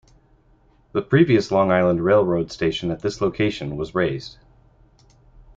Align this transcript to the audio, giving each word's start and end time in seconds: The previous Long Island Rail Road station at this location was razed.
The 0.93 1.03
previous 1.03 1.51
Long 1.51 1.69
Island 1.71 2.03
Rail 2.03 2.25
Road 2.25 2.51
station 2.51 2.89
at 2.89 3.01
this 3.03 3.21
location 3.21 3.77
was 3.77 3.93
razed. 3.93 4.39